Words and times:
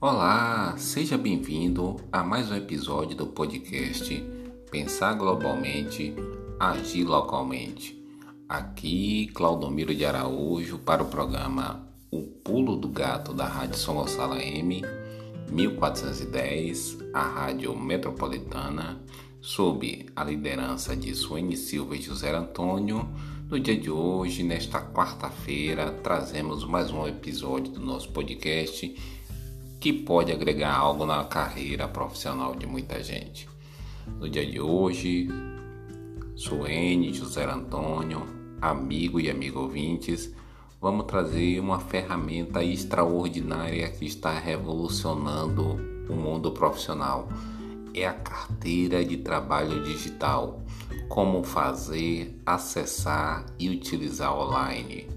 Olá, 0.00 0.76
seja 0.78 1.18
bem-vindo 1.18 1.96
a 2.12 2.22
mais 2.22 2.52
um 2.52 2.54
episódio 2.54 3.16
do 3.16 3.26
podcast 3.26 4.14
Pensar 4.70 5.14
Globalmente, 5.14 6.14
Agir 6.56 7.02
Localmente. 7.02 8.00
Aqui, 8.48 9.26
Claudomiro 9.34 9.92
de 9.92 10.04
Araújo 10.04 10.78
para 10.78 11.02
o 11.02 11.08
programa 11.08 11.84
O 12.12 12.22
Pulo 12.22 12.76
do 12.76 12.86
Gato 12.88 13.34
da 13.34 13.48
Rádio 13.48 13.76
São 13.76 13.96
Gonçalo 13.96 14.36
M, 14.36 14.82
1410, 15.50 16.98
a 17.12 17.22
Rádio 17.22 17.76
Metropolitana, 17.76 19.02
sob 19.40 20.06
a 20.14 20.22
liderança 20.22 20.94
de 20.94 21.12
Suene 21.12 21.56
Silva 21.56 21.96
e 21.96 22.02
José 22.02 22.32
Antônio. 22.32 23.08
No 23.50 23.58
dia 23.58 23.76
de 23.76 23.90
hoje, 23.90 24.44
nesta 24.44 24.80
quarta-feira, 24.80 25.90
trazemos 25.90 26.64
mais 26.64 26.92
um 26.92 27.04
episódio 27.04 27.72
do 27.72 27.80
nosso 27.80 28.10
podcast 28.10 28.94
que 29.80 29.92
pode 29.92 30.32
agregar 30.32 30.74
algo 30.74 31.06
na 31.06 31.24
carreira 31.24 31.86
profissional 31.86 32.54
de 32.54 32.66
muita 32.66 33.02
gente. 33.02 33.48
No 34.18 34.28
dia 34.28 34.44
de 34.44 34.60
hoje, 34.60 35.28
Suene, 36.34 37.14
José 37.14 37.44
Antônio, 37.44 38.26
amigo 38.60 39.20
e 39.20 39.30
amigo 39.30 39.60
ouvintes, 39.60 40.34
vamos 40.80 41.06
trazer 41.06 41.60
uma 41.60 41.78
ferramenta 41.78 42.62
extraordinária 42.64 43.88
que 43.90 44.06
está 44.06 44.36
revolucionando 44.38 45.76
o 46.08 46.14
mundo 46.14 46.50
profissional. 46.50 47.28
É 47.94 48.06
a 48.06 48.14
carteira 48.14 49.04
de 49.04 49.18
trabalho 49.18 49.82
digital. 49.84 50.62
Como 51.08 51.42
fazer, 51.42 52.40
acessar 52.44 53.46
e 53.58 53.68
utilizar 53.68 54.36
online. 54.36 55.08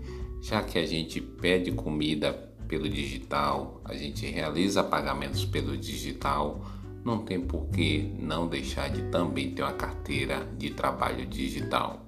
Já 0.41 0.63
que 0.63 0.79
a 0.79 0.85
gente 0.85 1.19
pede 1.19 1.71
comida 1.71 2.50
pelo 2.71 2.87
digital, 2.87 3.81
a 3.83 3.93
gente 3.93 4.25
realiza 4.25 4.81
pagamentos 4.81 5.43
pelo 5.43 5.75
digital, 5.75 6.65
não 7.03 7.17
tem 7.17 7.41
por 7.41 7.67
que 7.67 8.15
não 8.17 8.47
deixar 8.47 8.89
de 8.89 9.01
também 9.11 9.51
ter 9.51 9.61
uma 9.61 9.73
carteira 9.73 10.47
de 10.57 10.69
trabalho 10.69 11.25
digital. 11.25 12.05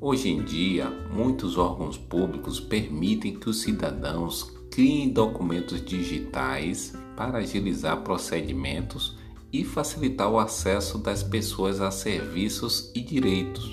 Hoje 0.00 0.30
em 0.30 0.42
dia, 0.42 0.88
muitos 1.12 1.58
órgãos 1.58 1.98
públicos 1.98 2.58
permitem 2.58 3.38
que 3.38 3.50
os 3.50 3.60
cidadãos 3.60 4.56
criem 4.70 5.10
documentos 5.10 5.84
digitais 5.84 6.94
para 7.14 7.38
agilizar 7.38 8.00
procedimentos 8.00 9.18
e 9.52 9.64
facilitar 9.64 10.30
o 10.30 10.38
acesso 10.38 10.96
das 10.96 11.22
pessoas 11.22 11.82
a 11.82 11.90
serviços 11.90 12.90
e 12.94 13.02
direitos. 13.02 13.70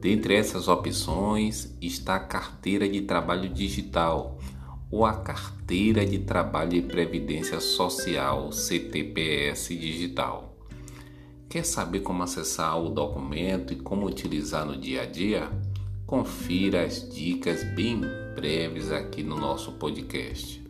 Dentre 0.00 0.34
essas 0.34 0.66
opções 0.66 1.76
está 1.78 2.16
a 2.16 2.20
carteira 2.20 2.88
de 2.88 3.02
trabalho 3.02 3.50
digital 3.50 4.38
ou 4.90 5.04
a 5.04 5.12
carteira 5.12 6.06
de 6.06 6.20
trabalho 6.20 6.74
e 6.74 6.80
previdência 6.80 7.60
social 7.60 8.50
CTPS 8.50 9.68
digital. 9.76 10.56
Quer 11.50 11.66
saber 11.66 12.00
como 12.00 12.22
acessar 12.22 12.80
o 12.80 12.88
documento 12.88 13.74
e 13.74 13.76
como 13.76 14.06
utilizar 14.06 14.64
no 14.64 14.74
dia 14.74 15.02
a 15.02 15.06
dia? 15.06 15.50
Confira 16.06 16.84
as 16.84 17.06
dicas 17.12 17.62
bem 17.74 18.00
breves 18.34 18.90
aqui 18.90 19.22
no 19.22 19.36
nosso 19.36 19.72
podcast. 19.72 20.64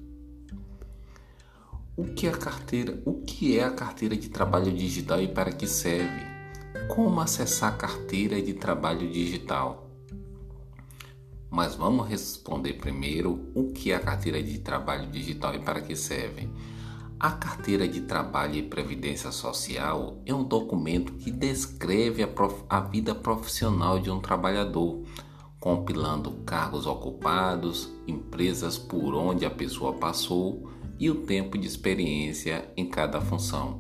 O 1.97 2.05
que 2.05 2.27
é 2.27 2.31
a 2.31 2.37
carteira? 2.37 3.01
O 3.05 3.23
que 3.23 3.59
é 3.59 3.63
a 3.63 3.71
carteira 3.71 4.17
de 4.17 4.29
trabalho 4.29 4.73
digital 4.73 5.23
e 5.23 5.29
para 5.29 5.53
que 5.53 5.69
serve? 5.69 6.40
Como 6.91 7.21
acessar 7.21 7.73
a 7.73 7.77
carteira 7.77 8.43
de 8.43 8.53
trabalho 8.53 9.09
digital? 9.09 9.89
Mas 11.49 11.77
vamos 11.77 12.09
responder 12.09 12.73
primeiro 12.75 13.49
o 13.55 13.73
que 13.73 13.93
é 13.93 13.95
a 13.95 14.01
carteira 14.01 14.43
de 14.43 14.59
trabalho 14.59 15.09
digital 15.09 15.55
e 15.55 15.61
para 15.61 15.81
que 15.81 15.95
serve. 15.95 16.49
A 17.19 17.31
carteira 17.31 17.87
de 17.87 18.01
trabalho 18.01 18.57
e 18.57 18.63
previdência 18.63 19.31
social 19.31 20.21
é 20.27 20.35
um 20.35 20.43
documento 20.43 21.13
que 21.13 21.31
descreve 21.31 22.25
a, 22.25 22.29
prof... 22.29 22.65
a 22.69 22.81
vida 22.81 23.15
profissional 23.15 24.01
de 24.01 24.11
um 24.11 24.19
trabalhador, 24.19 25.05
compilando 25.61 26.43
cargos 26.45 26.87
ocupados, 26.87 27.89
empresas 28.05 28.77
por 28.77 29.15
onde 29.15 29.47
a 29.47 29.51
pessoa 29.51 29.93
passou 29.93 30.69
e 30.99 31.09
o 31.09 31.23
tempo 31.25 31.57
de 31.57 31.69
experiência 31.69 32.69
em 32.77 32.89
cada 32.91 33.21
função. 33.21 33.79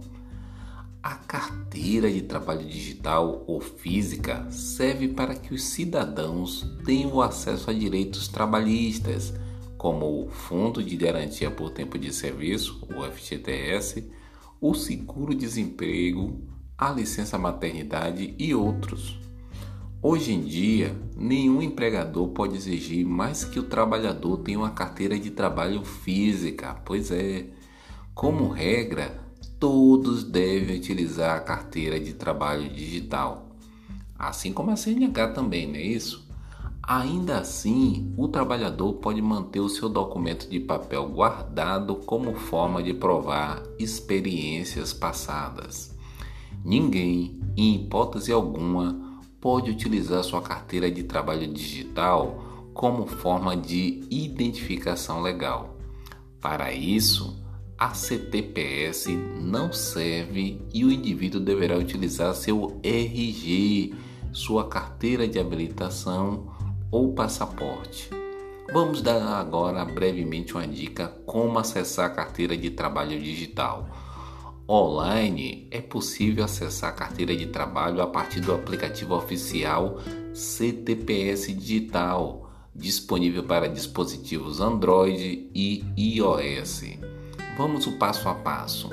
A 1.02 1.14
carteira 1.14 2.12
de 2.12 2.20
trabalho 2.20 2.66
digital 2.66 3.42
ou 3.46 3.58
física 3.58 4.46
serve 4.50 5.08
para 5.08 5.34
que 5.34 5.54
os 5.54 5.62
cidadãos 5.62 6.70
tenham 6.84 7.22
acesso 7.22 7.70
a 7.70 7.72
direitos 7.72 8.28
trabalhistas, 8.28 9.32
como 9.78 10.26
o 10.26 10.28
Fundo 10.28 10.82
de 10.84 10.94
Garantia 10.98 11.50
por 11.50 11.70
Tempo 11.70 11.98
de 11.98 12.12
Serviço, 12.12 12.86
o 12.94 13.02
FGTS, 13.02 14.10
o 14.60 14.74
seguro-desemprego, 14.74 16.38
a 16.76 16.90
licença 16.90 17.38
maternidade 17.38 18.34
e 18.38 18.54
outros. 18.54 19.18
Hoje 20.02 20.34
em 20.34 20.42
dia, 20.42 20.94
nenhum 21.16 21.62
empregador 21.62 22.28
pode 22.28 22.56
exigir 22.56 23.06
mais 23.06 23.42
que 23.42 23.58
o 23.58 23.62
trabalhador 23.62 24.36
tenha 24.38 24.58
uma 24.58 24.70
carteira 24.70 25.18
de 25.18 25.30
trabalho 25.30 25.82
física, 25.82 26.74
pois 26.84 27.10
é, 27.10 27.46
como 28.14 28.48
regra, 28.48 29.29
todos 29.60 30.24
devem 30.24 30.78
utilizar 30.78 31.36
a 31.36 31.40
carteira 31.40 32.00
de 32.00 32.14
trabalho 32.14 32.66
digital, 32.70 33.50
assim 34.18 34.54
como 34.54 34.70
a 34.70 34.76
CNH 34.76 35.28
também, 35.34 35.66
não 35.66 35.74
é 35.74 35.82
isso? 35.82 36.26
Ainda 36.82 37.38
assim, 37.38 38.12
o 38.16 38.26
trabalhador 38.26 38.94
pode 38.94 39.20
manter 39.20 39.60
o 39.60 39.68
seu 39.68 39.88
documento 39.88 40.48
de 40.48 40.58
papel 40.58 41.06
guardado 41.10 41.94
como 41.94 42.34
forma 42.34 42.82
de 42.82 42.94
provar 42.94 43.62
experiências 43.78 44.94
passadas. 44.94 45.94
Ninguém, 46.64 47.38
em 47.54 47.76
hipótese 47.76 48.32
alguma, 48.32 49.20
pode 49.40 49.70
utilizar 49.70 50.24
sua 50.24 50.40
carteira 50.40 50.90
de 50.90 51.02
trabalho 51.02 51.46
digital 51.46 52.70
como 52.72 53.06
forma 53.06 53.54
de 53.56 54.04
identificação 54.10 55.20
legal. 55.20 55.76
Para 56.40 56.72
isso, 56.72 57.39
a 57.80 57.94
CTPS 57.94 59.08
não 59.40 59.72
serve 59.72 60.60
e 60.74 60.84
o 60.84 60.92
indivíduo 60.92 61.40
deverá 61.40 61.78
utilizar 61.78 62.34
seu 62.34 62.78
RG, 62.82 63.94
sua 64.34 64.68
carteira 64.68 65.26
de 65.26 65.38
habilitação 65.38 66.54
ou 66.90 67.14
passaporte. 67.14 68.10
Vamos 68.70 69.00
dar 69.00 69.22
agora 69.40 69.82
brevemente 69.86 70.52
uma 70.52 70.66
dica 70.68 71.08
como 71.24 71.58
acessar 71.58 72.10
a 72.10 72.14
carteira 72.14 72.54
de 72.54 72.68
trabalho 72.68 73.18
digital. 73.18 73.88
Online 74.68 75.66
é 75.70 75.80
possível 75.80 76.44
acessar 76.44 76.90
a 76.90 76.94
carteira 76.94 77.34
de 77.34 77.46
trabalho 77.46 78.02
a 78.02 78.06
partir 78.06 78.40
do 78.40 78.52
aplicativo 78.52 79.14
oficial 79.14 79.98
CTPS 80.34 81.50
Digital, 81.54 82.46
disponível 82.74 83.42
para 83.42 83.68
dispositivos 83.68 84.60
Android 84.60 85.50
e 85.54 85.82
iOS. 85.96 87.19
Vamos 87.60 87.86
o 87.86 87.92
passo 87.98 88.26
a 88.26 88.34
passo. 88.34 88.88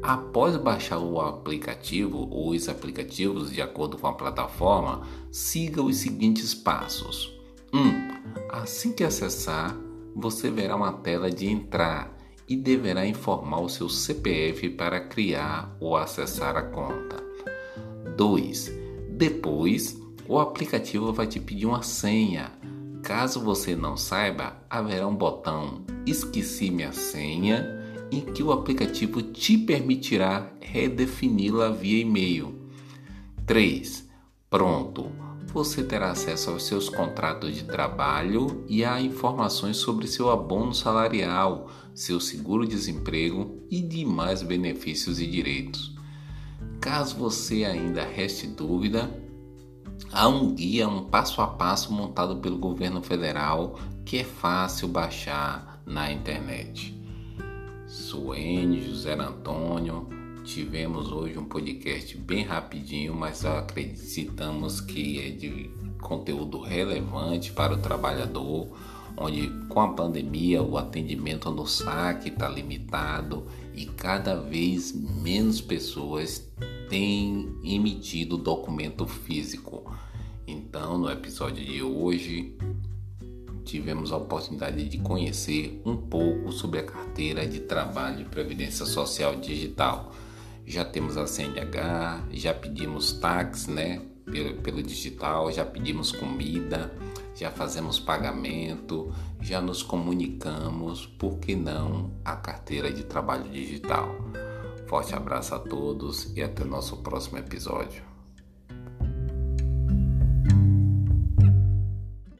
Após 0.00 0.56
baixar 0.56 1.00
o 1.00 1.20
aplicativo 1.20 2.28
ou 2.30 2.50
os 2.50 2.68
aplicativos 2.68 3.50
de 3.50 3.60
acordo 3.60 3.98
com 3.98 4.06
a 4.06 4.12
plataforma, 4.12 5.02
siga 5.32 5.82
os 5.82 5.96
seguintes 5.96 6.54
passos. 6.54 7.36
1. 7.74 7.76
Um, 7.76 8.08
assim 8.50 8.92
que 8.92 9.02
acessar, 9.02 9.76
você 10.14 10.48
verá 10.48 10.76
uma 10.76 10.92
tela 10.92 11.28
de 11.28 11.48
entrar 11.48 12.16
e 12.48 12.54
deverá 12.54 13.04
informar 13.04 13.62
o 13.62 13.68
seu 13.68 13.88
CPF 13.88 14.70
para 14.70 15.00
criar 15.00 15.76
ou 15.80 15.96
acessar 15.96 16.56
a 16.56 16.62
conta. 16.62 17.16
2. 18.16 18.70
Depois, 19.10 20.00
o 20.28 20.38
aplicativo 20.38 21.12
vai 21.12 21.26
te 21.26 21.40
pedir 21.40 21.66
uma 21.66 21.82
senha. 21.82 22.52
Caso 23.02 23.40
você 23.40 23.74
não 23.74 23.96
saiba, 23.96 24.56
haverá 24.70 25.04
um 25.04 25.16
botão 25.16 25.82
Esqueci 26.06 26.70
minha 26.70 26.90
senha 26.90 27.77
em 28.10 28.20
que 28.20 28.42
o 28.42 28.52
aplicativo 28.52 29.22
te 29.22 29.58
permitirá 29.58 30.50
redefini-la 30.60 31.70
via 31.70 32.00
e-mail. 32.00 32.54
3. 33.46 34.08
Pronto! 34.50 35.10
Você 35.52 35.82
terá 35.82 36.10
acesso 36.10 36.50
aos 36.50 36.64
seus 36.66 36.90
contratos 36.90 37.54
de 37.54 37.64
trabalho 37.64 38.64
e 38.68 38.84
a 38.84 39.00
informações 39.00 39.78
sobre 39.78 40.06
seu 40.06 40.30
abono 40.30 40.74
salarial, 40.74 41.70
seu 41.94 42.20
seguro-desemprego 42.20 43.62
e 43.70 43.80
demais 43.80 44.42
benefícios 44.42 45.18
e 45.20 45.26
direitos. 45.26 45.96
Caso 46.80 47.16
você 47.16 47.64
ainda 47.64 48.04
reste 48.04 48.46
dúvida, 48.46 49.10
há 50.12 50.28
um 50.28 50.54
guia, 50.54 50.86
um 50.86 51.04
passo 51.04 51.40
a 51.40 51.46
passo 51.46 51.92
montado 51.92 52.36
pelo 52.36 52.58
governo 52.58 53.02
federal 53.02 53.78
que 54.04 54.18
é 54.18 54.24
fácil 54.24 54.86
baixar 54.88 55.82
na 55.84 56.12
internet. 56.12 56.87
Suene, 58.28 58.82
José 58.82 59.14
Antônio. 59.14 60.06
Tivemos 60.44 61.10
hoje 61.10 61.38
um 61.38 61.46
podcast 61.46 62.14
bem 62.18 62.44
rapidinho, 62.44 63.14
mas 63.14 63.42
acreditamos 63.42 64.82
que 64.82 65.18
é 65.18 65.30
de 65.30 65.70
conteúdo 65.98 66.60
relevante 66.60 67.52
para 67.52 67.72
o 67.72 67.78
trabalhador. 67.78 68.68
onde 69.16 69.48
com 69.68 69.80
a 69.80 69.94
pandemia 69.94 70.62
o 70.62 70.76
atendimento 70.76 71.50
no 71.50 71.66
saque 71.66 72.28
está 72.28 72.48
limitado 72.50 73.46
e 73.74 73.86
cada 73.86 74.36
vez 74.36 74.92
menos 74.92 75.62
pessoas 75.62 76.46
têm 76.90 77.48
emitido 77.64 78.36
documento 78.36 79.06
físico. 79.06 79.90
Então, 80.46 80.98
no 80.98 81.10
episódio 81.10 81.64
de 81.64 81.82
hoje, 81.82 82.54
tivemos 83.68 84.12
a 84.12 84.16
oportunidade 84.16 84.88
de 84.88 84.98
conhecer 84.98 85.80
um 85.84 85.94
pouco 85.94 86.50
sobre 86.50 86.80
a 86.80 86.84
carteira 86.84 87.46
de 87.46 87.60
trabalho 87.60 88.22
e 88.22 88.24
previdência 88.24 88.86
social 88.86 89.36
digital. 89.36 90.12
Já 90.66 90.84
temos 90.84 91.16
a 91.18 91.26
CNH, 91.26 92.24
já 92.32 92.54
pedimos 92.54 93.12
táxi, 93.12 93.70
né, 93.70 94.00
pelo, 94.24 94.54
pelo 94.62 94.82
digital, 94.82 95.52
já 95.52 95.64
pedimos 95.64 96.12
comida, 96.12 96.92
já 97.34 97.50
fazemos 97.50 98.00
pagamento, 98.00 99.12
já 99.40 99.60
nos 99.60 99.82
comunicamos, 99.82 101.06
por 101.06 101.38
que 101.38 101.54
não 101.54 102.10
a 102.24 102.36
carteira 102.36 102.90
de 102.90 103.04
trabalho 103.04 103.50
digital? 103.50 104.14
Forte 104.86 105.14
abraço 105.14 105.54
a 105.54 105.58
todos 105.58 106.32
e 106.34 106.42
até 106.42 106.64
o 106.64 106.66
nosso 106.66 106.96
próximo 106.98 107.36
episódio. 107.36 108.17